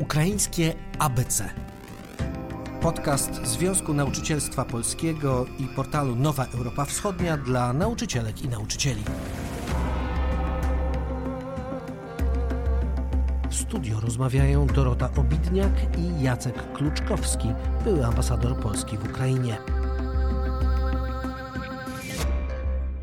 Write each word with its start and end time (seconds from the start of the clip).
Ukraińskie 0.00 0.74
ABC. 0.98 1.50
Podcast 2.80 3.46
Związku 3.46 3.94
Nauczycielstwa 3.94 4.64
Polskiego 4.64 5.46
i 5.58 5.64
portalu 5.76 6.16
Nowa 6.16 6.46
Europa 6.54 6.84
Wschodnia 6.84 7.36
dla 7.36 7.72
nauczycielek 7.72 8.42
i 8.42 8.48
nauczycieli. 8.48 9.02
W 13.50 13.54
studio 13.54 14.00
rozmawiają 14.00 14.66
Dorota 14.66 15.10
Obidniak 15.16 15.72
i 15.98 16.22
Jacek 16.22 16.72
Kluczkowski, 16.72 17.48
były 17.84 18.06
ambasador 18.06 18.60
Polski 18.60 18.98
w 18.98 19.04
Ukrainie. 19.04 19.56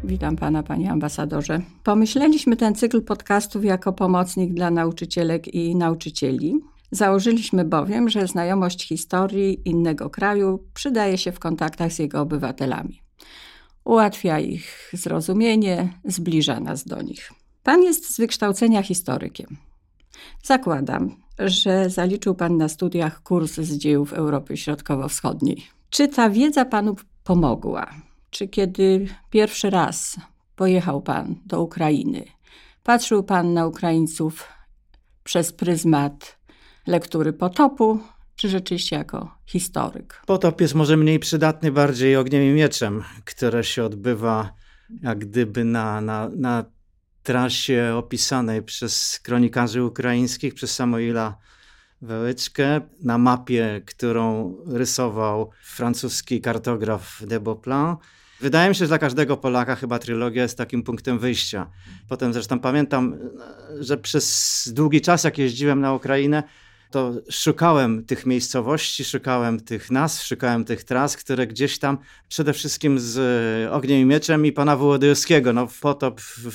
Witam 0.03 0.35
pana, 0.35 0.63
panie 0.63 0.91
ambasadorze. 0.91 1.61
Pomyśleliśmy 1.83 2.55
ten 2.55 2.75
cykl 2.75 3.01
podcastów 3.01 3.65
jako 3.65 3.93
pomocnik 3.93 4.53
dla 4.53 4.71
nauczycielek 4.71 5.47
i 5.47 5.75
nauczycieli. 5.75 6.61
Założyliśmy 6.91 7.65
bowiem, 7.65 8.09
że 8.09 8.27
znajomość 8.27 8.87
historii 8.87 9.61
innego 9.69 10.09
kraju 10.09 10.63
przydaje 10.73 11.17
się 11.17 11.31
w 11.31 11.39
kontaktach 11.39 11.93
z 11.93 11.99
jego 11.99 12.21
obywatelami. 12.21 13.01
Ułatwia 13.83 14.39
ich 14.39 14.91
zrozumienie, 14.93 15.99
zbliża 16.05 16.59
nas 16.59 16.83
do 16.83 17.01
nich. 17.01 17.31
Pan 17.63 17.83
jest 17.83 18.15
z 18.15 18.17
wykształcenia 18.17 18.83
historykiem. 18.83 19.57
Zakładam, 20.43 21.15
że 21.39 21.89
zaliczył 21.89 22.35
pan 22.35 22.57
na 22.57 22.69
studiach 22.69 23.23
kurs 23.23 23.53
z 23.53 23.77
dziejów 23.77 24.13
Europy 24.13 24.57
Środkowo-Wschodniej. 24.57 25.63
Czy 25.89 26.07
ta 26.07 26.29
wiedza 26.29 26.65
panu 26.65 26.95
pomogła? 27.23 27.91
Czy 28.29 28.47
kiedy 28.47 29.07
pierwszy 29.29 29.69
raz 29.69 30.17
pojechał 30.55 31.01
pan 31.01 31.35
do 31.45 31.61
Ukrainy, 31.61 32.25
patrzył 32.83 33.23
pan 33.23 33.53
na 33.53 33.67
Ukraińców 33.67 34.47
przez 35.23 35.53
pryzmat 35.53 36.36
lektury 36.87 37.33
potopu, 37.33 37.99
czy 38.35 38.49
rzeczywiście 38.49 38.95
jako 38.95 39.37
historyk? 39.45 40.21
Potop 40.25 40.61
jest 40.61 40.75
może 40.75 40.97
mniej 40.97 41.19
przydatny, 41.19 41.71
bardziej 41.71 42.15
ogniem 42.15 42.43
i 42.43 42.53
mieczem, 42.53 43.03
które 43.25 43.63
się 43.63 43.83
odbywa 43.83 44.53
jak 45.01 45.19
gdyby 45.19 45.63
na, 45.63 46.01
na, 46.01 46.29
na 46.35 46.65
trasie 47.23 47.93
opisanej 47.95 48.63
przez 48.63 49.19
kronikarzy 49.19 49.83
ukraińskich, 49.83 50.53
przez 50.53 50.75
Samoila 50.75 51.37
Wełyczkę, 52.01 52.81
na 53.03 53.17
mapie, 53.17 53.81
którą 53.85 54.55
rysował 54.67 55.49
francuski 55.63 56.41
kartograf 56.41 57.21
de 57.27 57.39
Beauplan. 57.39 57.97
Wydaje 58.41 58.69
mi 58.69 58.75
się, 58.75 58.79
że 58.79 58.87
dla 58.87 58.97
każdego 58.97 59.37
Polaka 59.37 59.75
chyba 59.75 59.99
trylogia 59.99 60.43
jest 60.43 60.57
takim 60.57 60.83
punktem 60.83 61.19
wyjścia. 61.19 61.69
Potem 62.09 62.33
zresztą 62.33 62.59
pamiętam, 62.59 63.17
że 63.79 63.97
przez 63.97 64.69
długi 64.73 65.01
czas, 65.01 65.23
jak 65.23 65.37
jeździłem 65.37 65.81
na 65.81 65.93
Ukrainę, 65.93 66.43
to 66.91 67.13
szukałem 67.29 68.05
tych 68.05 68.25
miejscowości, 68.25 69.05
szukałem 69.05 69.59
tych 69.59 69.91
nazw, 69.91 70.25
szukałem 70.25 70.65
tych 70.65 70.83
tras, 70.83 71.17
które 71.17 71.47
gdzieś 71.47 71.79
tam 71.79 71.97
przede 72.29 72.53
wszystkim 72.53 72.99
z 72.99 73.17
Ogniem 73.71 74.01
i 74.01 74.05
Mieczem 74.05 74.45
i 74.45 74.51
pana 74.51 74.77
Wołodyjowskiego, 74.77 75.53
no 75.53 75.67
potop 75.81 76.21
w, 76.21 76.51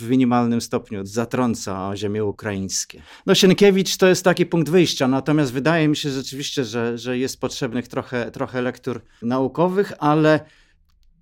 w 0.00 0.08
minimalnym 0.08 0.60
stopniu 0.60 1.06
zatrąca 1.06 1.96
ziemię 1.96 2.24
ukraińskie. 2.24 3.02
No 3.26 3.34
Sienkiewicz 3.34 3.96
to 3.96 4.06
jest 4.06 4.24
taki 4.24 4.46
punkt 4.46 4.70
wyjścia, 4.70 5.08
natomiast 5.08 5.52
wydaje 5.52 5.88
mi 5.88 5.96
się 5.96 6.10
rzeczywiście, 6.10 6.64
że, 6.64 6.98
że 6.98 7.18
jest 7.18 7.40
potrzebnych 7.40 7.88
trochę, 7.88 8.30
trochę 8.30 8.62
lektur 8.62 9.00
naukowych, 9.22 9.92
ale 9.98 10.40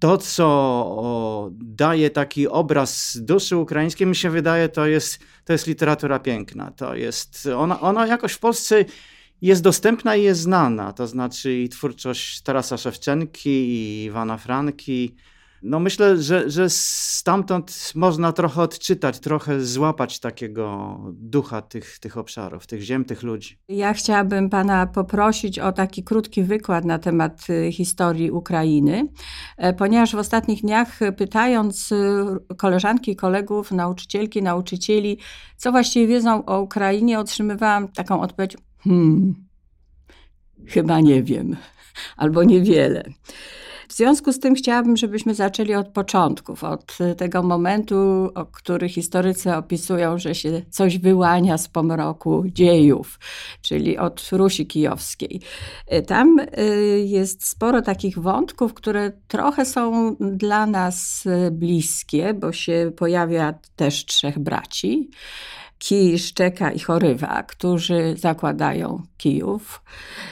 to, 0.01 0.19
co 0.19 1.51
daje 1.53 2.11
taki 2.11 2.48
obraz 2.48 3.19
duszy 3.20 3.56
ukraińskiej, 3.56 4.07
mi 4.07 4.17
się 4.17 4.31
wydaje, 4.31 4.69
to 4.69 4.87
jest, 4.87 5.19
to 5.45 5.53
jest 5.53 5.67
literatura 5.67 6.19
piękna. 6.19 6.70
To 6.70 6.95
jest, 6.95 7.48
ona, 7.57 7.81
ona 7.81 8.07
jakoś 8.07 8.33
w 8.33 8.39
Polsce 8.39 8.84
jest 9.42 9.62
dostępna 9.62 10.17
i 10.17 10.23
jest 10.23 10.41
znana. 10.41 10.92
To 10.92 11.07
znaczy 11.07 11.55
i 11.58 11.69
twórczość 11.69 12.41
Tarasa 12.42 12.77
Szewczenki, 12.77 13.51
i 13.51 14.05
Iwana 14.05 14.36
Franki, 14.36 15.14
no 15.63 15.81
myślę, 15.81 16.23
że, 16.23 16.51
że 16.51 16.71
stamtąd 16.71 17.93
można 17.95 18.33
trochę 18.33 18.63
odczytać, 18.63 19.21
trochę 19.21 19.61
złapać 19.61 20.21
takiego 20.21 20.98
ducha 21.13 21.63
tych, 21.63 21.98
tych 21.98 22.17
obszarów, 22.17 22.67
tych 22.67 22.83
ziem, 22.83 23.05
tych 23.05 23.23
ludzi. 23.23 23.59
Ja 23.69 23.95
chciałabym 23.95 24.51
pana 24.51 24.87
poprosić 24.87 25.59
o 25.59 25.73
taki 25.73 26.05
krótki 26.05 26.43
wykład 26.43 26.85
na 26.85 26.98
temat 26.98 27.47
y, 27.51 27.73
historii 27.73 28.31
Ukrainy, 28.31 29.09
e, 29.57 29.73
ponieważ 29.73 30.13
w 30.13 30.19
ostatnich 30.19 30.61
dniach 30.63 31.01
pytając 31.17 31.92
y, 31.92 31.97
koleżanki, 32.57 33.17
kolegów, 33.17 33.73
nauczycielki, 33.73 34.42
nauczycieli, 34.42 35.19
co 35.57 35.71
właściwie 35.71 36.07
wiedzą 36.07 36.45
o 36.45 36.61
Ukrainie, 36.61 37.19
otrzymywałam 37.19 37.89
taką 37.89 38.21
odpowiedź: 38.21 38.57
hmm, 38.79 39.35
chyba 40.67 41.01
nie 41.01 41.23
wiem, 41.23 41.57
albo 42.17 42.45
niewiele. 42.45 43.05
W 43.90 43.92
związku 43.92 44.33
z 44.33 44.40
tym 44.40 44.55
chciałabym, 44.55 44.96
żebyśmy 44.96 45.34
zaczęli 45.34 45.74
od 45.74 45.89
początków, 45.89 46.64
od 46.64 46.98
tego 47.17 47.42
momentu, 47.42 47.96
o 48.34 48.46
który 48.46 48.89
historycy 48.89 49.55
opisują, 49.55 50.18
że 50.18 50.34
się 50.34 50.62
coś 50.70 50.98
wyłania 50.98 51.58
z 51.58 51.68
pomroku 51.68 52.45
dziejów, 52.46 53.18
czyli 53.62 53.98
od 53.98 54.29
Rusi 54.33 54.67
Kijowskiej. 54.67 55.40
Tam 56.06 56.39
y, 56.39 57.05
jest 57.06 57.48
sporo 57.48 57.83
takich 57.83 58.18
wątków, 58.18 58.74
które 58.74 59.12
trochę 59.29 59.64
są 59.64 60.17
dla 60.20 60.67
nas 60.67 61.24
bliskie, 61.52 62.34
bo 62.34 62.52
się 62.52 62.92
pojawia 62.96 63.55
też 63.77 64.06
trzech 64.06 64.39
braci. 64.39 65.11
Kij, 65.79 66.18
Szczeka 66.18 66.73
i 66.73 66.79
Chorywa, 66.79 67.42
którzy 67.42 68.14
zakładają 68.18 69.02
Kijów. 69.17 69.83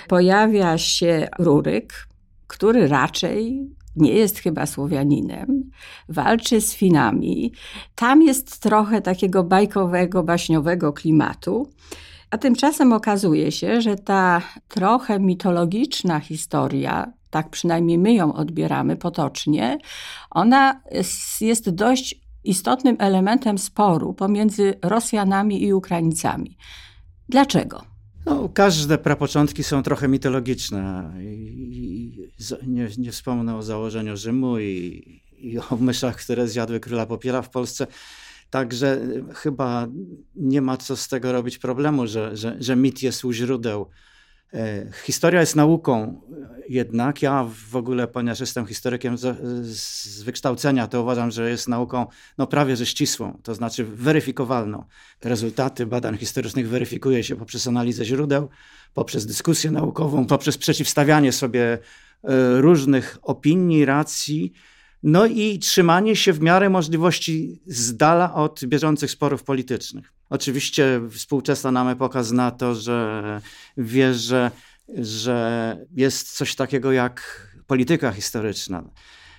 Pojawia 0.08 0.78
się 0.78 1.28
Ruryk, 1.38 2.08
który 2.48 2.88
raczej 2.88 3.69
nie 3.97 4.12
jest 4.12 4.38
chyba 4.38 4.66
Słowianinem, 4.66 5.70
walczy 6.09 6.60
z 6.60 6.75
Finami. 6.75 7.53
Tam 7.94 8.22
jest 8.22 8.60
trochę 8.60 9.03
takiego 9.03 9.44
bajkowego, 9.44 10.22
baśniowego 10.22 10.92
klimatu. 10.92 11.69
A 12.31 12.38
tymczasem 12.38 12.92
okazuje 12.92 13.53
się, 13.53 13.81
że 13.81 13.97
ta 13.97 14.42
trochę 14.69 15.20
mitologiczna 15.20 16.20
historia, 16.20 17.12
tak 17.31 17.50
przynajmniej 17.50 17.98
my 17.98 18.14
ją 18.14 18.34
odbieramy 18.34 18.97
potocznie, 18.97 19.78
ona 20.30 20.80
jest 21.41 21.70
dość 21.70 22.20
istotnym 22.44 22.97
elementem 22.98 23.59
sporu 23.59 24.15
pomiędzy 24.15 24.75
Rosjanami 24.82 25.62
i 25.62 25.75
Ukraińcami. 25.75 26.56
Dlaczego? 27.28 27.97
No, 28.28 28.49
każde 28.49 28.99
prapoczątki 28.99 29.65
są 29.65 29.83
trochę 29.83 30.09
mitologiczne. 30.09 31.12
I, 31.21 31.27
i 32.65 32.69
nie, 32.69 32.89
nie, 32.99 33.12
wspomnę 33.12 33.56
o 33.56 33.62
założeniu 33.62 34.16
Rzymu 34.16 34.59
i, 34.59 35.22
i 35.39 35.59
o 35.59 35.77
myszach, 35.81 36.16
które 36.16 36.49
zjadły 36.49 36.81
króla 36.81 37.06
popiela 37.06 37.43
w 37.43 37.50
Polsce. 37.50 37.87
Także 38.50 39.00
chyba 39.34 39.87
nie 40.37 40.62
ma 40.62 40.77
co 40.77 40.97
z 40.97 41.09
tego 41.09 41.33
robić 41.33 41.59
problemu, 41.59 42.06
że, 42.06 42.37
że, 42.37 42.56
że 42.61 42.77
mit 42.77 43.03
jest 43.03 43.25
u 43.25 43.33
źródeł 43.33 43.87
historia 45.04 45.41
jest 45.41 45.56
nauką 45.56 46.20
jednak. 46.69 47.22
Ja 47.22 47.50
w 47.70 47.76
ogóle, 47.76 48.09
ponieważ 48.09 48.41
jestem 48.41 48.66
historykiem 48.66 49.19
z, 49.19 49.38
z, 49.76 50.22
wykształcenia, 50.22 50.86
to 50.86 51.03
uważam, 51.03 51.31
że 51.31 51.50
jest 51.50 51.69
nauką 51.69 52.06
no, 52.38 52.47
prawie 52.47 52.76
że 52.76 52.86
ścisłą, 52.86 53.38
to 53.42 53.54
znaczy 53.54 53.84
weryfikowalną. 53.84 54.84
Rezultaty 55.25 55.86
badań 55.86 56.19
historycznych 56.19 56.69
weryfikuje 56.69 57.25
się 57.25 57.36
poprzez 57.36 57.66
analizę 57.66 58.04
źródeł, 58.04 58.48
poprzez 58.94 59.26
dyskusję 59.26 59.70
naukową, 59.70 60.26
poprzez 60.26 60.59
przeciwstawianie 60.59 61.32
sobie 61.32 61.78
e, 62.25 62.60
różnych 62.60 63.19
opinii, 63.22 63.84
racji, 63.84 64.53
no 65.03 65.26
i 65.26 65.59
trzymanie 65.59 66.16
się 66.16 66.32
w 66.32 66.41
miarę 66.41 66.70
możliwości 66.70 67.62
z 67.66 67.97
dala 67.97 68.34
od 68.34 68.65
bieżących 68.65 69.10
sporów 69.10 69.45
politycznych. 69.45 70.17
Oczywiście 70.30 71.01
współczesna 71.10 71.71
nam 71.71 71.89
epoka 71.89 72.22
zna 72.22 72.51
to, 72.51 72.75
że 72.75 73.41
wie, 73.77 74.15
że, 74.15 74.51
że 74.98 75.77
jest 75.92 76.36
coś 76.36 76.54
takiego 76.54 76.92
jak 76.92 77.48
polityka 77.66 78.13
historyczna. 78.13 78.84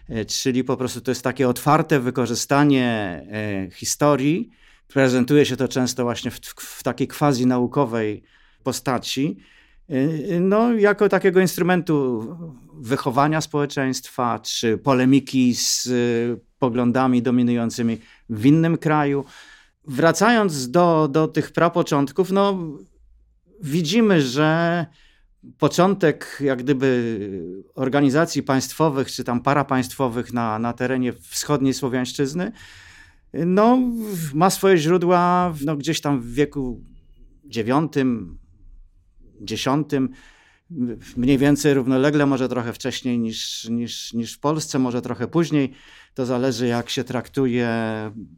E, 0.09 0.25
czyli 0.25 0.63
po 0.63 0.77
prostu 0.77 1.01
to 1.01 1.11
jest 1.11 1.23
takie 1.23 1.49
otwarte 1.49 1.99
wykorzystanie 1.99 2.85
e, 3.31 3.71
historii. 3.71 4.49
Prezentuje 4.87 5.45
się 5.45 5.57
to 5.57 5.67
często 5.67 6.03
właśnie 6.03 6.31
w, 6.31 6.39
w 6.57 6.83
takiej 6.83 7.07
quasi 7.07 7.45
naukowej 7.45 8.23
postaci. 8.63 9.37
E, 9.89 10.39
no, 10.39 10.73
jako 10.73 11.09
takiego 11.09 11.39
instrumentu 11.39 12.27
wychowania 12.73 13.41
społeczeństwa, 13.41 14.39
czy 14.39 14.77
polemiki 14.77 15.55
z 15.55 15.89
poglądami 16.59 17.21
dominującymi 17.21 17.97
w 18.29 18.45
innym 18.45 18.77
kraju 18.77 19.25
wracając 19.87 20.71
do, 20.71 21.07
do 21.07 21.27
tych 21.27 21.51
prapoczątków, 21.51 22.31
no 22.31 22.57
widzimy, 23.61 24.21
że 24.21 24.85
początek 25.57 26.37
jak 26.41 26.63
gdyby 26.63 27.19
organizacji 27.75 28.43
państwowych 28.43 29.11
czy 29.11 29.23
tam 29.23 29.41
parapaństwowych 29.41 30.33
na, 30.33 30.59
na 30.59 30.73
terenie 30.73 31.13
wschodniej 31.13 31.73
Słowiańszczyzny 31.73 32.51
no, 33.33 33.79
ma 34.33 34.49
swoje 34.49 34.77
źródła 34.77 35.53
no, 35.65 35.75
gdzieś 35.75 36.01
tam 36.01 36.21
w 36.21 36.33
wieku 36.33 36.81
IX, 37.43 37.97
mniej 41.17 41.37
więcej 41.37 41.73
równolegle, 41.73 42.25
może 42.25 42.49
trochę 42.49 42.73
wcześniej 42.73 43.19
niż, 43.19 43.65
niż, 43.69 44.13
niż 44.13 44.33
w 44.33 44.39
Polsce, 44.39 44.79
może 44.79 45.01
trochę 45.01 45.27
później. 45.27 45.73
To 46.13 46.25
zależy, 46.25 46.67
jak 46.67 46.89
się 46.89 47.03
traktuje 47.03 47.69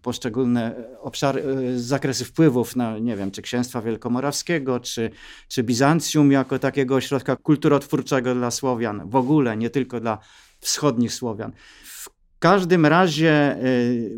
poszczególne 0.01 0.75
obszary, 0.99 1.43
e, 1.43 1.79
zakresy 1.79 2.25
wpływów 2.25 2.75
na, 2.75 2.99
nie 2.99 3.15
wiem, 3.15 3.31
czy 3.31 3.41
księstwa 3.41 3.81
wielkomorawskiego, 3.81 4.79
czy, 4.79 5.11
czy 5.47 5.63
Bizancjum 5.63 6.31
jako 6.31 6.59
takiego 6.59 6.95
ośrodka 6.95 7.35
kulturotwórczego 7.35 8.35
dla 8.35 8.51
Słowian, 8.51 9.09
w 9.09 9.15
ogóle, 9.15 9.57
nie 9.57 9.69
tylko 9.69 9.99
dla 9.99 10.17
wschodnich 10.59 11.13
Słowian. 11.13 11.51
W 11.83 12.09
każdym 12.39 12.85
razie, 12.85 13.31
e, 13.31 13.59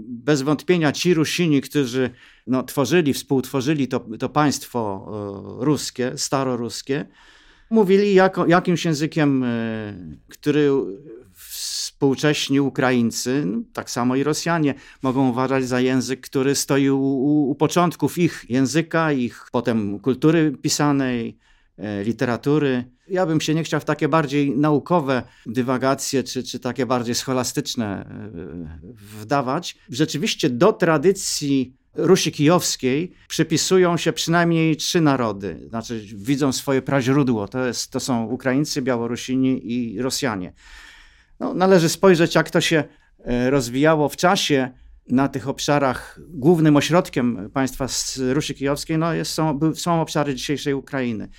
bez 0.08 0.42
wątpienia, 0.42 0.92
ci 0.92 1.14
Rusini, 1.14 1.62
którzy 1.62 2.10
no, 2.48 2.64
tworzyli, 2.64 3.14
współtworzyli 3.14 3.88
to, 3.88 4.00
to 4.20 4.30
państwo 4.30 5.06
e, 5.62 5.66
ruskie, 5.66 6.12
staroruskie, 6.16 7.06
mówili 7.70 8.14
jako, 8.14 8.48
jakimś 8.48 8.86
językiem, 8.86 9.46
który 10.30 10.70
współcześni 12.04 12.62
Ukraińcy, 12.62 13.44
no, 13.46 13.62
tak 13.74 13.90
samo 13.90 14.16
i 14.16 14.24
Rosjanie, 14.24 14.74
mogą 15.02 15.30
uważać 15.30 15.68
za 15.68 15.80
język, 15.80 16.22
który 16.22 16.56
stoi 16.56 16.90
u, 16.90 17.50
u 17.50 17.56
początków 17.56 18.18
ich 18.18 18.46
języka, 18.50 19.12
ich 19.12 19.48
potem 19.52 20.00
kultury 20.00 20.52
pisanej, 20.62 21.38
e, 21.78 22.04
literatury. 22.04 22.84
Ja 23.08 23.26
bym 23.26 23.42
się 23.42 23.56
nie 23.56 23.64
chciał 23.64 23.80
w 23.80 23.86
takie 23.86 24.08
bardziej 24.08 24.58
naukowe 24.58 25.24
dywagacje, 25.46 26.24
czy, 26.24 26.44
czy 26.44 26.60
takie 26.60 26.86
bardziej 26.86 27.16
scholastyczne 27.16 28.06
e, 28.06 28.92
wdawać. 29.22 29.78
Rzeczywiście 29.90 30.50
do 30.50 30.74
tradycji 30.74 31.74
Rusi 31.96 32.32
Kijowskiej 32.32 33.12
przypisują 33.28 33.98
się 33.98 34.14
przynajmniej 34.14 34.76
trzy 34.78 35.02
narody, 35.02 35.66
znaczy 35.70 36.02
widzą 36.16 36.52
swoje 36.52 36.82
praźródło. 36.82 37.48
To, 37.48 37.66
jest, 37.66 37.92
to 37.92 38.00
są 38.00 38.26
Ukraińcy, 38.26 38.82
Białorusini 38.82 39.72
i 39.74 40.02
Rosjanie. 40.02 40.54
No, 41.40 41.54
należy 41.54 41.90
spojrzeć, 41.90 42.36
jak 42.36 42.50
to 42.50 42.62
się 42.62 42.84
e, 43.26 43.50
rozwijało 43.50 44.10
w 44.10 44.18
czasie 44.18 44.72
na 45.10 45.28
tych 45.28 45.48
obszarach. 45.48 46.20
Głównym 46.30 46.78
ośrodkiem 46.78 47.50
państwa 47.54 47.88
Rusi 48.34 48.56
Kijowskiej 48.56 48.98
no, 48.98 49.14
jest, 49.14 49.32
są, 49.32 49.60
są 49.76 50.02
obszary 50.02 50.36
dzisiejszej 50.36 50.74
Ukrainy. 50.74 51.30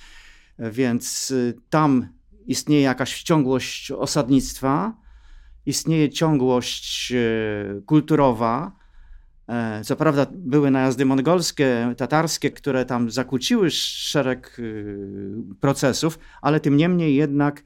Więc 0.58 1.30
y, 1.30 1.54
tam 1.70 2.08
istnieje 2.46 2.82
jakaś 2.82 3.22
ciągłość 3.22 3.90
osadnictwa, 3.90 4.94
istnieje 5.66 6.10
ciągłość 6.10 7.12
e, 7.12 7.80
kulturowa. 7.80 8.72
E, 9.48 9.84
co 9.84 9.96
prawda 9.96 10.26
były 10.32 10.70
najazdy 10.70 11.04
mongolskie, 11.04 11.94
tatarskie, 11.96 12.50
które 12.50 12.84
tam 12.84 13.10
zakłóciły 13.10 13.70
szereg 13.70 14.58
y, 14.58 14.98
procesów, 15.60 16.18
ale 16.42 16.60
tym 16.60 16.76
niemniej 16.76 17.14
jednak 17.14 17.60
Y, 17.60 17.64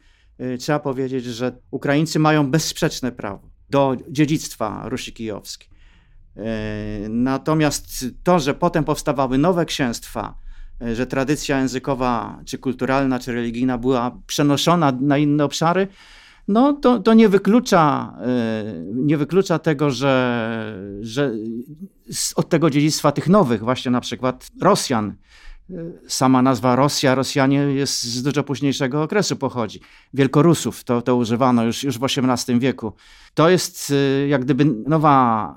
trzeba 0.59 0.79
powiedzieć, 0.79 1.25
że 1.25 1.53
Ukraińcy 1.71 2.19
mają 2.19 2.51
bezsprzeczne 2.51 3.13
prawo 3.13 3.49
do 3.71 3.97
dziedzictwa 4.09 4.89
Rusi 4.89 5.13
Kijowskiej. 5.13 5.69
Y, 6.37 7.09
natomiast 7.09 8.05
to, 8.23 8.39
że 8.39 8.55
potem 8.55 8.85
powstawały 8.85 9.39
nowe 9.39 9.67
księstwa, 9.67 10.35
y, 10.83 10.97
że 10.97 11.07
tradycja 11.07 11.59
językowa, 11.59 12.41
czy 12.45 12.59
kulturalna, 12.59 13.19
czy 13.19 13.33
religijna 13.33 13.79
była 13.79 14.19
przenoszona 14.27 14.93
na 15.01 15.19
inne 15.19 15.45
obszary, 15.45 15.89
no 16.49 16.73
to, 16.73 16.99
to 16.99 17.15
nie, 17.15 17.29
wyklucza, 17.29 18.15
nie 18.95 19.17
wyklucza 19.17 19.59
tego, 19.59 19.91
że, 19.91 20.99
że 21.01 21.33
od 22.37 22.49
tego 22.49 22.71
dziedzictwa 22.71 23.13
tych 23.13 23.29
nowych, 23.29 23.61
właśnie 23.61 23.91
na 23.91 24.01
przykład 24.01 24.49
Rosjan, 24.61 25.15
Sama 26.09 26.43
nazwa 26.43 26.77
Rosja, 26.77 27.15
Rosjanie 27.15 27.59
jest 27.59 28.03
z 28.03 28.23
dużo 28.23 28.45
późniejszego 28.45 29.03
okresu 29.03 29.37
pochodzi. 29.37 29.81
Wielkorusów 30.15 30.85
to, 30.85 31.03
to 31.03 31.17
używano 31.17 31.65
już, 31.65 31.85
już 31.85 31.99
w 31.99 32.05
XVIII 32.05 32.61
wieku. 32.61 32.93
To 33.35 33.51
jest 33.51 33.91
y, 33.91 34.27
jak 34.29 34.45
gdyby 34.45 34.65
nowa 34.65 35.55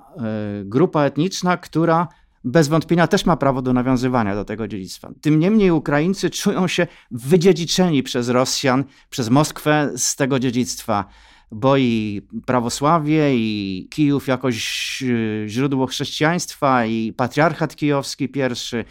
y, 0.61 0.65
grupa 0.65 1.03
etniczna, 1.03 1.57
która 1.57 2.07
bez 2.43 2.67
wątpienia 2.67 3.07
też 3.07 3.25
ma 3.25 3.37
prawo 3.37 3.61
do 3.61 3.73
nawiązywania 3.73 4.35
do 4.35 4.45
tego 4.45 4.67
dziedzictwa. 4.67 5.11
Tym 5.21 5.39
niemniej 5.39 5.71
Ukraińcy 5.71 6.29
czują 6.29 6.67
się 6.67 6.87
wydziedziczeni 7.11 8.03
przez 8.03 8.29
Rosjan, 8.29 8.83
przez 9.09 9.29
Moskwę 9.29 9.91
z 9.95 10.15
tego 10.15 10.39
dziedzictwa 10.39 11.05
bo 11.51 11.77
i 11.77 12.21
prawosławie, 12.45 13.35
i 13.35 13.87
Kijów 13.89 14.27
jakoś 14.27 15.01
y, 15.01 15.45
źródło 15.47 15.87
chrześcijaństwa, 15.87 16.85
i 16.85 17.13
patriarchat 17.13 17.75
kijowski 17.75 18.29
pierwszy, 18.29 18.85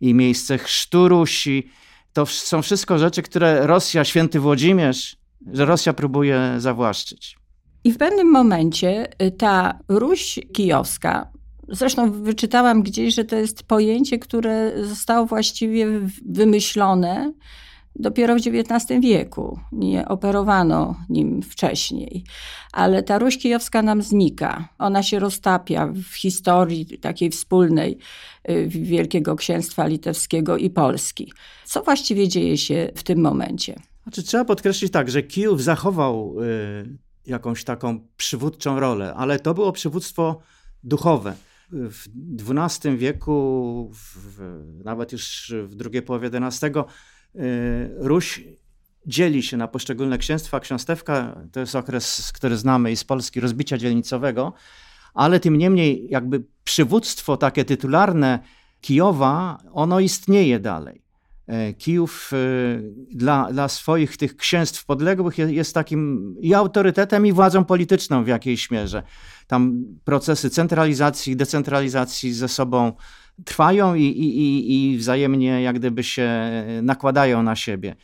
i 0.00 0.14
miejsce 0.14 0.58
chrztu 0.58 1.08
Rusi. 1.08 1.68
To 2.12 2.26
są 2.26 2.62
wszystko 2.62 2.98
rzeczy, 2.98 3.22
które 3.22 3.66
Rosja, 3.66 4.04
święty 4.04 4.40
Włodzimierz, 4.40 5.16
że 5.52 5.64
Rosja 5.64 5.92
próbuje 5.92 6.54
zawłaszczyć. 6.58 7.36
I 7.84 7.92
w 7.92 7.98
pewnym 7.98 8.30
momencie 8.30 9.08
y, 9.22 9.30
ta 9.30 9.78
Ruś 9.88 10.40
kijowska, 10.52 11.32
zresztą 11.68 12.12
wyczytałam 12.12 12.82
gdzieś, 12.82 13.14
że 13.14 13.24
to 13.24 13.36
jest 13.36 13.62
pojęcie, 13.62 14.18
które 14.18 14.72
zostało 14.84 15.26
właściwie 15.26 15.86
wymyślone 16.26 17.32
dopiero 17.96 18.34
w 18.34 18.38
XIX 18.38 19.00
wieku. 19.00 19.60
Nie 19.72 20.08
operowano 20.08 20.96
nim 21.08 21.42
wcześniej. 21.42 22.24
Ale 22.72 23.02
ta 23.02 23.18
Ruś 23.18 23.38
Kijowska 23.38 23.82
nam 23.82 24.02
znika. 24.02 24.68
Ona 24.78 25.02
się 25.02 25.18
roztapia 25.18 25.92
w 26.10 26.14
historii 26.14 26.98
takiej 26.98 27.30
wspólnej 27.30 27.98
y, 28.50 28.68
Wielkiego 28.68 29.36
Księstwa 29.36 29.86
Litewskiego 29.86 30.56
i 30.56 30.70
Polski. 30.70 31.32
Co 31.64 31.82
właściwie 31.82 32.28
dzieje 32.28 32.58
się 32.58 32.92
w 32.96 33.02
tym 33.02 33.20
momencie? 33.20 33.80
Znaczy, 34.02 34.22
trzeba 34.22 34.44
podkreślić 34.44 34.92
tak, 34.92 35.10
że 35.10 35.22
Kijów 35.22 35.62
zachował 35.62 36.34
y, 36.42 36.98
jakąś 37.26 37.64
taką 37.64 38.00
przywódczą 38.16 38.80
rolę, 38.80 39.14
ale 39.14 39.40
to 39.40 39.54
było 39.54 39.72
przywództwo 39.72 40.40
duchowe. 40.84 41.34
W 41.72 42.04
XII 42.50 42.96
wieku, 42.96 43.90
w, 43.94 44.40
nawet 44.84 45.12
już 45.12 45.52
w 45.64 45.74
drugiej 45.74 46.02
połowie 46.02 46.30
XI 46.34 46.66
Ruś 47.98 48.44
dzieli 49.06 49.42
się 49.42 49.56
na 49.56 49.68
poszczególne 49.68 50.18
księstwa. 50.18 50.60
Ksiąstewka 50.60 51.40
to 51.52 51.60
jest 51.60 51.76
okres, 51.76 52.32
który 52.34 52.56
znamy 52.56 52.92
i 52.92 52.96
z 52.96 53.04
Polski, 53.04 53.40
rozbicia 53.40 53.78
dzielnicowego, 53.78 54.52
ale 55.14 55.40
tym 55.40 55.58
niemniej 55.58 56.06
jakby 56.10 56.42
przywództwo 56.64 57.36
takie 57.36 57.64
tytularne 57.64 58.38
Kijowa, 58.80 59.58
ono 59.72 60.00
istnieje 60.00 60.60
dalej. 60.60 61.02
Y, 61.70 61.74
Kijów 61.74 62.32
y, 62.32 62.92
dla, 63.10 63.52
dla 63.52 63.68
swoich 63.68 64.16
tych 64.16 64.36
księstw 64.36 64.84
podległych 64.84 65.38
jest 65.38 65.74
takim 65.74 66.34
i 66.40 66.54
autorytetem, 66.54 67.26
i 67.26 67.32
władzą 67.32 67.64
polityczną 67.64 68.24
w 68.24 68.26
jakiejś 68.26 68.70
mierze. 68.70 69.02
Tam 69.46 69.84
procesy 70.04 70.50
centralizacji, 70.50 71.36
decentralizacji 71.36 72.32
ze 72.32 72.48
sobą 72.48 72.92
trwają 73.44 73.94
i, 73.94 74.02
i, 74.02 74.92
i 74.92 74.98
wzajemnie 74.98 75.62
jak 75.62 75.78
gdyby 75.78 76.04
się 76.04 76.52
nakładają 76.82 77.42
na 77.42 77.56
siebie. 77.56 77.96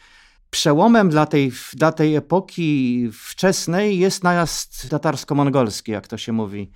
Przełomem 0.50 1.08
dla 1.08 1.26
tej, 1.26 1.52
dla 1.72 1.92
tej 1.92 2.16
epoki 2.16 3.08
wczesnej 3.12 3.98
jest 3.98 4.24
najazd 4.24 4.88
tatarsko-mongolski, 4.90 5.92
jak 5.92 6.08
to 6.08 6.18
się 6.18 6.32
mówi 6.32 6.70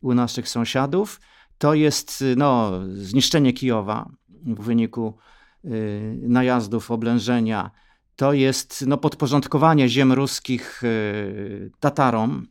u 0.00 0.14
naszych 0.14 0.48
sąsiadów. 0.48 1.20
To 1.58 1.74
jest 1.74 2.24
no, 2.36 2.80
zniszczenie 2.94 3.52
Kijowa 3.52 4.08
w 4.28 4.64
wyniku 4.64 5.16
y, 5.64 6.18
najazdów, 6.22 6.90
oblężenia. 6.90 7.70
To 8.16 8.32
jest 8.32 8.84
no, 8.86 8.98
podporządkowanie 8.98 9.88
ziem 9.88 10.12
ruskich 10.12 10.84
y, 10.84 11.70
Tatarom 11.80 12.46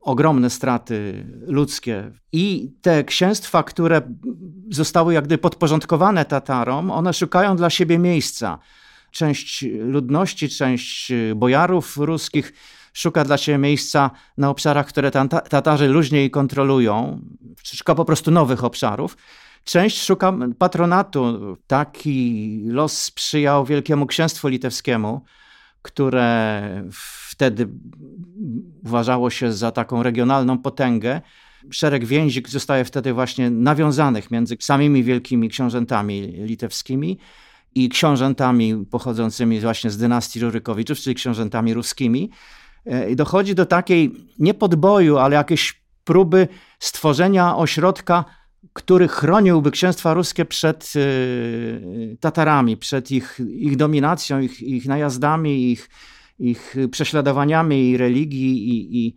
ogromne 0.00 0.50
straty 0.50 1.26
ludzkie. 1.46 2.12
I 2.32 2.72
te 2.82 3.04
księstwa, 3.04 3.62
które 3.62 4.02
zostały 4.70 5.14
jak 5.14 5.24
gdyby 5.24 5.42
podporządkowane 5.42 6.24
Tatarom, 6.24 6.90
one 6.90 7.12
szukają 7.12 7.56
dla 7.56 7.70
siebie 7.70 7.98
miejsca. 7.98 8.58
Część 9.10 9.64
ludności, 9.80 10.48
część 10.48 11.12
bojarów 11.36 11.96
ruskich 11.96 12.52
szuka 12.92 13.24
dla 13.24 13.38
siebie 13.38 13.58
miejsca 13.58 14.10
na 14.38 14.50
obszarach, 14.50 14.86
które 14.86 15.10
Tatarzy 15.48 15.88
luźniej 15.88 16.30
kontrolują, 16.30 17.20
szuka 17.62 17.94
po 17.94 18.04
prostu 18.04 18.30
nowych 18.30 18.64
obszarów. 18.64 19.16
Część 19.64 20.02
szuka 20.02 20.32
patronatu. 20.58 21.56
Taki 21.66 22.60
los 22.66 23.02
sprzyjał 23.02 23.64
Wielkiemu 23.64 24.06
Księstwu 24.06 24.48
Litewskiemu, 24.48 25.24
które 25.82 26.84
wtedy 27.30 27.68
uważało 28.84 29.30
się 29.30 29.52
za 29.52 29.70
taką 29.70 30.02
regionalną 30.02 30.58
potęgę. 30.58 31.20
Szereg 31.70 32.04
więzi 32.04 32.42
zostaje 32.48 32.84
wtedy 32.84 33.12
właśnie 33.12 33.50
nawiązanych 33.50 34.30
między 34.30 34.56
samymi 34.60 35.04
wielkimi 35.04 35.48
książętami 35.48 36.20
litewskimi 36.22 37.18
i 37.74 37.88
książętami 37.88 38.86
pochodzącymi 38.90 39.60
właśnie 39.60 39.90
z 39.90 39.96
dynastii 39.96 40.40
Rurykowiczów, 40.40 40.98
czyli 40.98 41.16
książętami 41.16 41.74
ruskimi. 41.74 42.30
E, 42.86 43.10
I 43.10 43.16
dochodzi 43.16 43.54
do 43.54 43.66
takiej 43.66 44.12
nie 44.38 44.54
podboju, 44.54 45.18
ale 45.18 45.36
jakiejś 45.36 45.82
próby 46.04 46.48
stworzenia 46.78 47.56
ośrodka 47.56 48.24
który 48.72 49.08
chroniłby 49.08 49.70
księstwa 49.70 50.14
ruskie 50.14 50.44
przed 50.44 50.92
y, 50.96 52.16
Tatarami, 52.20 52.76
przed 52.76 53.10
ich, 53.10 53.40
ich 53.48 53.76
dominacją, 53.76 54.40
ich, 54.40 54.62
ich 54.62 54.86
najazdami, 54.86 55.72
ich, 55.72 55.90
ich 56.38 56.76
prześladowaniami 56.90 57.90
i 57.90 57.96
religii. 57.96 58.68
I, 58.68 59.06
i, 59.06 59.14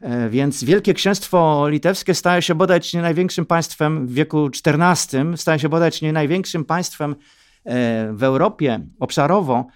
e, 0.00 0.30
więc 0.30 0.64
Wielkie 0.64 0.94
Księstwo 0.94 1.68
Litewskie 1.68 2.14
staje 2.14 2.42
się 2.42 2.54
bodaj 2.54 2.80
nie 2.94 3.02
największym 3.02 3.46
państwem 3.46 4.06
w 4.06 4.12
wieku 4.12 4.50
XIV, 4.66 5.36
staje 5.36 5.58
się 5.58 5.68
bodaj 5.68 5.90
nie 6.02 6.12
największym 6.12 6.64
państwem 6.64 7.16
e, 7.64 8.12
w 8.12 8.22
Europie 8.22 8.80
obszarowo, 9.00 9.66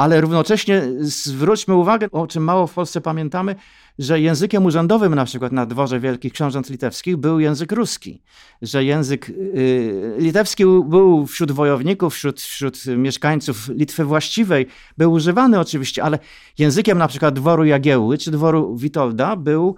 ale 0.00 0.20
równocześnie 0.20 0.82
zwróćmy 1.00 1.74
uwagę, 1.74 2.10
o 2.12 2.26
czym 2.26 2.44
mało 2.44 2.66
w 2.66 2.74
Polsce 2.74 3.00
pamiętamy, 3.00 3.56
że 3.98 4.20
językiem 4.20 4.64
urzędowym 4.64 5.14
na 5.14 5.24
przykład 5.24 5.52
na 5.52 5.66
dworze 5.66 6.00
Wielkich 6.00 6.32
Książąt 6.32 6.70
Litewskich 6.70 7.16
był 7.16 7.40
język 7.40 7.72
ruski, 7.72 8.22
że 8.62 8.84
język 8.84 9.28
y, 9.28 10.14
litewski 10.18 10.64
był 10.64 11.26
wśród 11.26 11.52
wojowników, 11.52 12.14
wśród, 12.14 12.40
wśród 12.40 12.86
mieszkańców 12.86 13.68
Litwy 13.68 14.04
właściwej, 14.04 14.66
był 14.98 15.12
używany 15.12 15.60
oczywiście, 15.60 16.02
ale 16.02 16.18
językiem 16.58 16.98
na 16.98 17.08
przykład 17.08 17.34
dworu 17.34 17.64
Jagiełły 17.64 18.18
czy 18.18 18.30
dworu 18.30 18.76
Witolda 18.76 19.36
był, 19.36 19.76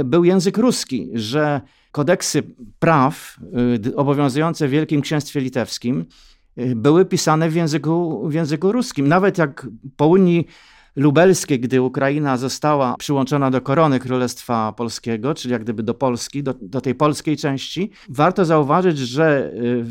y, 0.00 0.04
był 0.04 0.24
język 0.24 0.58
ruski, 0.58 1.10
że 1.14 1.60
kodeksy 1.92 2.42
praw 2.78 3.36
y, 3.86 3.96
obowiązujące 3.96 4.68
w 4.68 4.70
Wielkim 4.70 5.00
Księstwie 5.00 5.40
Litewskim 5.40 6.04
były 6.56 7.04
pisane 7.04 7.48
w 7.48 7.54
języku, 7.54 8.28
w 8.28 8.34
języku 8.34 8.72
ruskim. 8.72 9.08
Nawet 9.08 9.38
jak 9.38 9.66
po 9.96 10.06
Unii 10.06 10.46
lubelskie, 10.96 11.58
gdy 11.58 11.82
Ukraina 11.82 12.36
została 12.36 12.96
przyłączona 12.98 13.50
do 13.50 13.60
korony 13.60 14.00
Królestwa 14.00 14.72
Polskiego, 14.72 15.34
czyli 15.34 15.52
jak 15.52 15.62
gdyby 15.62 15.82
do 15.82 15.94
Polski, 15.94 16.42
do, 16.42 16.54
do 16.62 16.80
tej 16.80 16.94
polskiej 16.94 17.36
części, 17.36 17.90
warto 18.08 18.44
zauważyć, 18.44 18.98
że 18.98 19.52
y, 19.54 19.84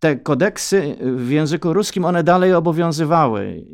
te 0.00 0.16
kodeksy 0.16 0.96
w 1.00 1.30
języku 1.30 1.72
ruskim, 1.72 2.04
one 2.04 2.24
dalej 2.24 2.54
obowiązywały 2.54 3.64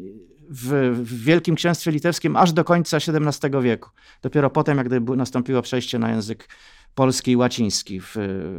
w, 0.50 0.92
w 1.02 1.24
Wielkim 1.24 1.54
Księstwie 1.54 1.90
Litewskim 1.90 2.36
aż 2.36 2.52
do 2.52 2.64
końca 2.64 2.96
XVII 2.96 3.62
wieku. 3.62 3.90
Dopiero 4.22 4.50
potem, 4.50 4.78
jak 4.78 4.86
gdyby 4.86 5.16
nastąpiło 5.16 5.62
przejście 5.62 5.98
na 5.98 6.10
język 6.10 6.48
polski 6.94 7.30
i 7.30 7.36
łaciński 7.36 8.00
w, 8.00 8.14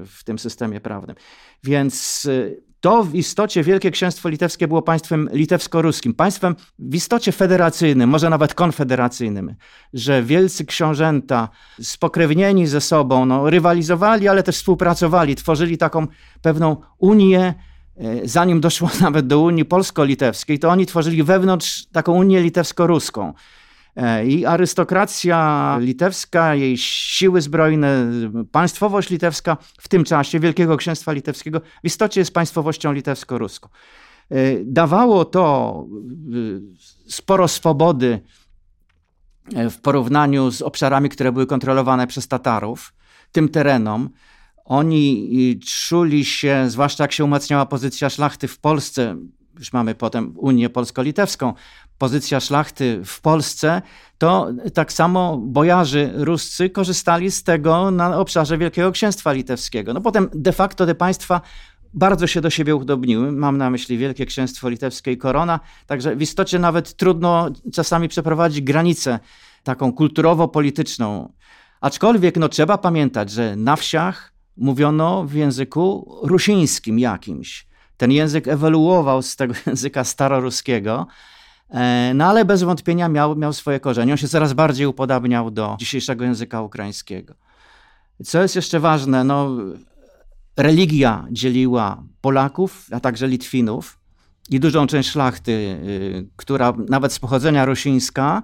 w 0.05 0.23
tym 0.23 0.39
systemie 0.39 0.81
prawnym. 0.81 1.15
Więc 1.63 2.25
y, 2.25 2.66
to 2.81 3.03
w 3.03 3.15
istocie 3.15 3.63
Wielkie 3.63 3.91
Księstwo 3.91 4.29
Litewskie 4.29 4.67
było 4.67 4.81
państwem 4.81 5.29
litewsko-ruskim, 5.33 6.13
państwem 6.13 6.55
w 6.79 6.95
istocie 6.95 7.31
federacyjnym, 7.31 8.09
może 8.09 8.29
nawet 8.29 8.53
konfederacyjnym, 8.53 9.55
że 9.93 10.23
wielcy 10.23 10.65
książęta 10.65 11.49
spokrewnieni 11.81 12.67
ze 12.67 12.81
sobą, 12.81 13.25
no, 13.25 13.49
rywalizowali, 13.49 14.27
ale 14.27 14.43
też 14.43 14.55
współpracowali, 14.55 15.35
tworzyli 15.35 15.77
taką 15.77 16.07
pewną 16.41 16.77
unię, 16.97 17.53
e, 17.97 18.27
zanim 18.27 18.61
doszło 18.61 18.89
nawet 19.01 19.27
do 19.27 19.39
Unii 19.39 19.65
Polsko-Litewskiej, 19.65 20.59
to 20.59 20.69
oni 20.69 20.85
tworzyli 20.85 21.23
wewnątrz 21.23 21.85
taką 21.91 22.13
Unię 22.13 22.41
Litewsko-Ruską. 22.41 23.33
E, 23.97 24.25
I 24.25 24.45
arystokracja 24.45 25.77
litewska, 25.81 26.55
jej 26.55 26.77
siły 26.77 27.41
zbrojne, 27.41 28.11
państwowość 28.51 29.09
litewska 29.09 29.57
w 29.79 29.87
tym 29.87 30.03
czasie 30.03 30.39
Wielkiego 30.39 30.77
Księstwa 30.77 31.11
Litewskiego 31.11 31.59
w 31.59 31.85
istocie 31.85 32.21
jest 32.21 32.33
państwowością 32.33 32.93
litewsko-ruską. 32.93 33.69
E, 34.29 34.37
dawało 34.63 35.25
to 35.25 35.85
e, 37.07 37.11
sporo 37.11 37.47
swobody 37.47 38.21
w 39.69 39.81
porównaniu 39.81 40.51
z 40.51 40.61
obszarami, 40.61 41.09
które 41.09 41.31
były 41.31 41.45
kontrolowane 41.45 42.07
przez 42.07 42.27
Tatarów, 42.27 42.93
tym 43.31 43.49
terenom. 43.49 44.09
Oni 44.65 45.59
czuli 45.67 46.25
się, 46.25 46.69
zwłaszcza 46.69 47.03
jak 47.03 47.11
się 47.11 47.23
umacniała 47.23 47.65
pozycja 47.65 48.09
szlachty 48.09 48.47
w 48.47 48.59
Polsce, 48.59 49.15
już 49.59 49.73
mamy 49.73 49.95
potem 49.95 50.33
Unię 50.37 50.69
Polsko-Litewską, 50.69 51.53
pozycja 51.97 52.39
szlachty 52.39 53.01
w 53.05 53.21
Polsce, 53.21 53.81
to 54.17 54.49
tak 54.73 54.93
samo 54.93 55.37
bojarzy 55.37 56.11
ruscy 56.15 56.69
korzystali 56.69 57.31
z 57.31 57.43
tego 57.43 57.91
na 57.91 58.17
obszarze 58.17 58.57
Wielkiego 58.57 58.91
Księstwa 58.91 59.31
Litewskiego. 59.33 59.93
No 59.93 60.01
potem 60.01 60.29
de 60.33 60.51
facto 60.51 60.85
te 60.85 60.95
państwa 60.95 61.41
bardzo 61.93 62.27
się 62.27 62.41
do 62.41 62.49
siebie 62.49 62.75
udobniły. 62.75 63.31
Mam 63.31 63.57
na 63.57 63.69
myśli 63.69 63.97
Wielkie 63.97 64.25
Księstwo 64.25 64.69
Litewskie 64.69 65.11
i 65.11 65.17
Korona. 65.17 65.59
Także 65.87 66.15
w 66.15 66.21
istocie 66.21 66.59
nawet 66.59 66.93
trudno 66.93 67.49
czasami 67.73 68.07
przeprowadzić 68.07 68.61
granicę 68.61 69.19
taką 69.63 69.93
kulturowo-polityczną. 69.93 71.33
Aczkolwiek 71.81 72.37
no, 72.37 72.49
trzeba 72.49 72.77
pamiętać, 72.77 73.31
że 73.31 73.55
na 73.55 73.75
wsiach 73.75 74.33
mówiono 74.57 75.23
w 75.23 75.33
języku 75.33 76.15
rusińskim 76.23 76.99
jakimś. 76.99 77.67
Ten 77.97 78.11
język 78.11 78.47
ewoluował 78.47 79.21
z 79.21 79.35
tego 79.35 79.53
języka 79.67 80.03
staroruskiego, 80.03 81.07
e, 81.69 82.11
no 82.15 82.25
ale 82.25 82.45
bez 82.45 82.63
wątpienia 82.63 83.09
miał, 83.09 83.35
miał 83.35 83.53
swoje 83.53 83.79
korzenie. 83.79 84.13
On 84.13 84.17
się 84.17 84.27
coraz 84.27 84.53
bardziej 84.53 84.87
upodabniał 84.87 85.51
do 85.51 85.75
dzisiejszego 85.79 86.25
języka 86.25 86.61
ukraińskiego. 86.61 87.33
Co 88.23 88.41
jest 88.41 88.55
jeszcze 88.55 88.79
ważne, 88.79 89.23
no, 89.23 89.49
religia 90.57 91.27
dzieliła 91.31 92.03
Polaków, 92.21 92.87
a 92.91 92.99
także 92.99 93.27
Litwinów 93.27 93.99
i 94.49 94.59
dużą 94.59 94.87
część 94.87 95.09
szlachty, 95.09 95.51
y, 95.51 96.29
która 96.35 96.73
nawet 96.89 97.13
z 97.13 97.19
pochodzenia 97.19 97.65
rusińska, 97.65 98.43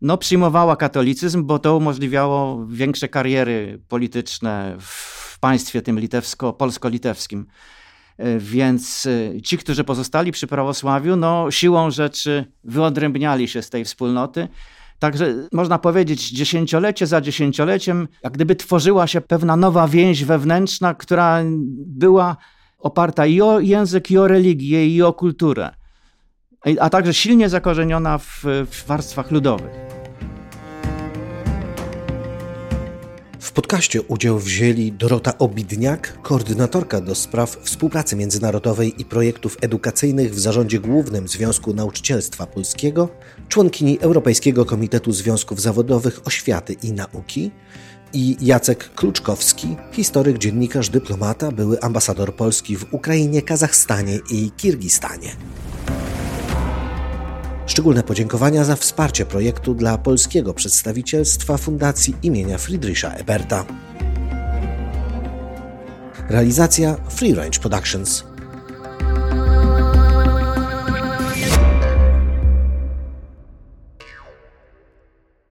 no, 0.00 0.18
przyjmowała 0.18 0.76
katolicyzm, 0.76 1.44
bo 1.44 1.58
to 1.58 1.76
umożliwiało 1.76 2.66
większe 2.66 3.08
kariery 3.08 3.82
polityczne 3.88 4.76
w 4.80 5.38
państwie 5.38 5.82
tym 5.82 5.98
litewsko-polsko-litewskim. 6.00 7.40
E, 7.40 7.81
więc 8.38 9.06
e, 9.06 9.42
ci, 9.42 9.58
którzy 9.58 9.84
pozostali 9.84 10.32
przy 10.32 10.46
prawosławiu, 10.46 11.16
no 11.16 11.50
siłą 11.50 11.90
rzeczy 11.90 12.44
wyodrębniali 12.64 13.48
się 13.48 13.62
z 13.62 13.70
tej 13.70 13.84
wspólnoty. 13.84 14.48
Także 14.98 15.34
można 15.52 15.78
powiedzieć, 15.78 16.30
dziesięciolecie 16.30 17.06
za 17.06 17.20
dziesięcioleciem, 17.20 18.08
jak 18.22 18.32
gdyby 18.32 18.56
tworzyła 18.56 19.06
się 19.06 19.20
pewna 19.20 19.56
nowa 19.56 19.88
więź 19.88 20.24
wewnętrzna, 20.24 20.94
która 20.94 21.42
była 21.86 22.36
oparta 22.78 23.26
i 23.26 23.40
o 23.40 23.60
język, 23.60 24.10
i 24.10 24.18
o 24.18 24.28
religię, 24.28 24.86
i 24.86 25.02
o 25.02 25.12
kulturę, 25.12 25.70
a 26.80 26.90
także 26.90 27.14
silnie 27.14 27.48
zakorzeniona 27.48 28.18
w, 28.18 28.44
w 28.70 28.86
warstwach 28.86 29.30
ludowych. 29.30 30.01
W 33.52 33.54
podcaście 33.54 34.02
udział 34.02 34.38
wzięli 34.38 34.92
Dorota 34.92 35.38
Obidniak, 35.38 36.22
koordynatorka 36.22 37.00
do 37.00 37.14
spraw 37.14 37.58
współpracy 37.62 38.16
międzynarodowej 38.16 39.00
i 39.00 39.04
projektów 39.04 39.56
edukacyjnych 39.60 40.34
w 40.34 40.38
Zarządzie 40.38 40.80
Głównym 40.80 41.28
Związku 41.28 41.74
Nauczycielstwa 41.74 42.46
Polskiego, 42.46 43.08
członkini 43.48 43.98
Europejskiego 44.00 44.64
Komitetu 44.64 45.12
Związków 45.12 45.60
Zawodowych 45.60 46.26
Oświaty 46.26 46.76
i 46.82 46.92
Nauki 46.92 47.50
i 48.12 48.36
Jacek 48.40 48.94
Kluczkowski, 48.94 49.76
historyk, 49.92 50.38
dziennikarz, 50.38 50.88
dyplomata, 50.88 51.50
były 51.50 51.80
ambasador 51.80 52.36
Polski 52.36 52.76
w 52.76 52.94
Ukrainie, 52.94 53.42
Kazachstanie 53.42 54.18
i 54.30 54.50
Kirgistanie. 54.50 55.36
Szczególne 57.66 58.02
podziękowania 58.02 58.64
za 58.64 58.76
wsparcie 58.76 59.26
projektu 59.26 59.74
dla 59.74 59.98
polskiego 59.98 60.54
przedstawicielstwa 60.54 61.56
Fundacji 61.56 62.14
imienia 62.22 62.58
Friedricha 62.58 63.08
Eberta. 63.08 63.64
Realizacja 66.28 66.96
Free 67.08 67.34
Range 67.34 67.60
Productions 67.60 68.31